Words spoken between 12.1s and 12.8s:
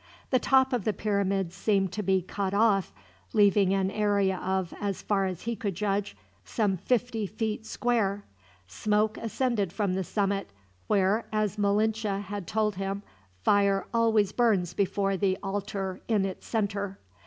had told